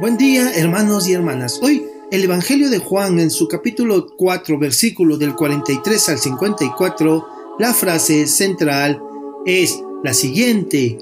Buen 0.00 0.16
día, 0.16 0.50
hermanos 0.54 1.06
y 1.06 1.12
hermanas. 1.12 1.60
Hoy 1.62 1.84
el 2.10 2.24
Evangelio 2.24 2.70
de 2.70 2.78
Juan 2.78 3.20
en 3.20 3.30
su 3.30 3.48
capítulo 3.48 4.06
4, 4.16 4.58
versículo 4.58 5.18
del 5.18 5.34
43 5.34 6.08
al 6.08 6.18
54, 6.18 7.26
la 7.58 7.74
frase 7.74 8.26
central 8.26 8.98
es 9.44 9.78
la 10.02 10.14
siguiente. 10.14 10.96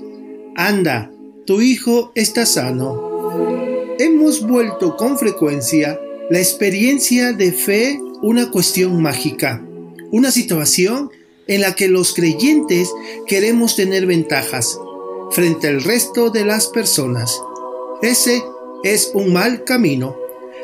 Anda, 0.57 1.13
tu 1.47 1.61
hijo 1.61 2.11
está 2.17 2.45
sano. 2.45 3.95
Hemos 4.01 4.45
vuelto 4.45 4.97
con 4.97 5.17
frecuencia 5.17 5.97
la 6.29 6.41
experiencia 6.41 7.33
de 7.33 7.53
fe 7.53 8.01
una 8.21 8.51
cuestión 8.51 9.01
mágica, 9.01 9.65
una 10.11 10.33
situación 10.33 11.13
en 11.47 11.61
la 11.61 11.77
que 11.77 11.87
los 11.87 12.15
creyentes 12.15 12.91
queremos 13.29 13.77
tener 13.77 14.07
ventajas 14.07 14.77
frente 15.31 15.69
al 15.69 15.85
resto 15.85 16.31
de 16.31 16.45
las 16.45 16.67
personas. 16.67 17.41
Ese 18.03 18.43
es 18.85 19.11
un 19.15 19.33
mal 19.33 19.65
camino. 19.65 20.17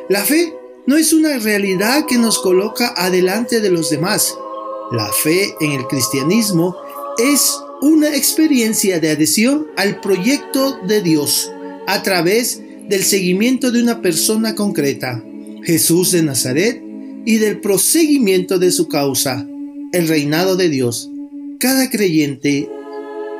La 0.09 0.25
fe 0.25 0.55
no 0.87 0.97
es 0.97 1.13
una 1.13 1.39
realidad 1.39 2.07
que 2.07 2.19
nos 2.19 2.39
coloca 2.39 2.93
adelante 2.97 3.61
de 3.61 3.71
los 3.71 3.91
demás. 3.91 4.35
La 4.93 5.11
fe 5.13 5.55
en 5.61 5.73
el 5.73 5.87
cristianismo 5.87 6.77
es 7.19 7.59
una 7.81 8.15
experiencia 8.15 9.01
de 9.01 9.11
adhesión 9.11 9.67
al 9.77 10.01
proyecto 10.01 10.79
de 10.87 11.03
Dios 11.03 11.51
a 11.87 12.03
través 12.03 12.63
del 12.89 13.03
seguimiento 13.03 13.71
de 13.71 13.83
una 13.83 14.03
persona 14.03 14.55
concreta, 14.55 15.23
Jesús 15.63 16.13
de 16.13 16.23
Nazaret, 16.23 16.83
y 17.25 17.39
del 17.39 17.61
proseguimiento 17.61 18.59
de 18.59 18.71
su 18.71 18.89
causa, 18.89 19.47
el 19.93 20.09
reinado 20.09 20.57
de 20.57 20.69
Dios. 20.69 21.11
Cada 21.59 21.89
creyente 21.89 22.69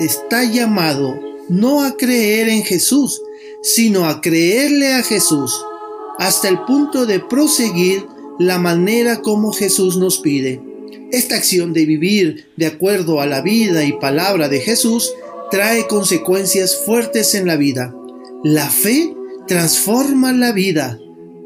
está 0.01 0.45
llamado 0.45 1.21
no 1.49 1.83
a 1.85 1.97
creer 1.97 2.49
en 2.49 2.63
Jesús, 2.63 3.21
sino 3.65 4.07
a 4.07 4.21
creerle 4.21 4.93
a 4.93 5.03
Jesús, 5.03 5.65
hasta 6.19 6.51
el 6.51 6.61
punto 6.65 7.07
de 7.07 7.19
proseguir 7.19 8.07
la 8.39 8.59
manera 8.59 9.23
como 9.23 9.55
Jesús 9.55 9.97
nos 9.97 10.19
pide. 10.19 10.61
Esta 11.11 11.37
acción 11.37 11.73
de 11.73 11.87
vivir 11.87 12.51
de 12.57 12.67
acuerdo 12.67 13.23
a 13.23 13.27
la 13.27 13.41
vida 13.41 13.83
y 13.85 13.93
palabra 13.95 14.51
de 14.51 14.61
Jesús 14.61 15.15
trae 15.51 15.87
consecuencias 15.87 16.83
fuertes 16.85 17.35
en 17.35 17.47
la 17.47 17.57
vida. 17.57 17.95
La 18.43 18.69
fe 18.69 19.15
transforma 19.49 20.33
la 20.33 20.53
vida, 20.53 20.99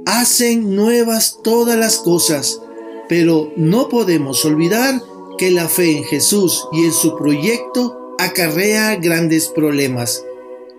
hacen 0.05 0.75
nuevas 0.75 1.39
todas 1.45 1.79
las 1.79 1.99
cosas, 1.99 2.61
pero 3.09 3.53
no 3.57 3.89
podemos 3.89 4.45
olvidar 4.45 5.01
que 5.39 5.53
la 5.53 5.69
fe 5.69 5.99
en 5.99 6.05
Jesús 6.05 6.67
y 6.73 6.85
en 6.85 6.93
su 6.93 7.17
proyecto 7.17 8.17
acarrea 8.19 8.97
grandes 8.97 9.47
problemas 9.47 10.25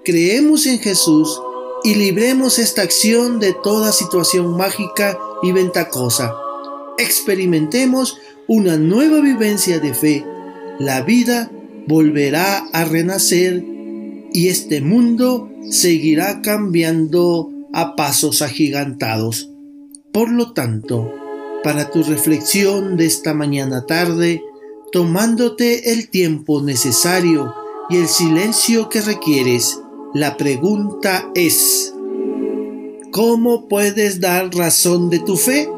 creemos 0.10 0.66
en 0.66 0.80
Jesús 0.80 1.40
y 1.84 1.94
libremos 1.94 2.58
esta 2.58 2.82
acción 2.82 3.40
de 3.40 3.54
toda 3.54 3.92
situación 3.92 4.58
mágica 4.58 5.20
y 5.44 5.52
ventajosa. 5.52 6.34
Experimentemos 6.98 8.18
una 8.48 8.78
nueva 8.78 9.22
vivencia 9.22 9.80
de 9.80 9.94
fe. 9.94 10.26
La 10.80 11.02
vida 11.02 11.52
volverá 11.86 12.58
a 12.74 12.86
renacer 12.86 13.64
y 14.34 14.48
este 14.48 14.82
mundo 14.82 15.48
seguirá 15.70 16.42
cambiando 16.42 17.52
a 17.72 17.96
pasos 17.96 18.42
agigantados. 18.42 19.52
Por 20.12 20.32
lo 20.32 20.54
tanto, 20.54 21.14
para 21.64 21.92
tu 21.92 22.02
reflexión 22.02 22.98
de 22.98 23.06
esta 23.06 23.36
mañana 23.36 23.86
tarde, 23.86 24.42
tomándote 24.92 25.94
el 25.94 26.10
tiempo 26.10 26.64
necesario 26.64 27.54
y 27.92 27.98
el 27.98 28.08
silencio 28.08 28.90
que 28.90 29.02
requieres, 29.02 29.80
la 30.14 30.38
pregunta 30.38 31.30
es, 31.36 31.94
¿cómo 33.12 33.68
puedes 33.68 34.20
dar 34.20 34.50
razón 34.56 35.10
de 35.10 35.20
tu 35.20 35.38
fe? 35.38 35.70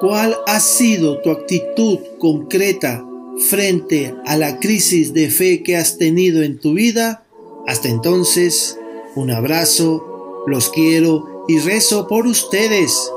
¿Cuál 0.00 0.36
ha 0.46 0.60
sido 0.60 1.20
tu 1.20 1.30
actitud 1.30 1.98
concreta 2.18 3.04
frente 3.50 4.14
a 4.24 4.36
la 4.36 4.58
crisis 4.58 5.12
de 5.12 5.28
fe 5.28 5.62
que 5.62 5.76
has 5.76 5.98
tenido 5.98 6.42
en 6.42 6.58
tu 6.58 6.74
vida? 6.74 7.24
Hasta 7.66 7.88
entonces, 7.88 8.78
un 9.16 9.30
abrazo, 9.30 10.44
los 10.46 10.70
quiero 10.70 11.44
y 11.46 11.58
rezo 11.58 12.08
por 12.08 12.26
ustedes. 12.26 13.10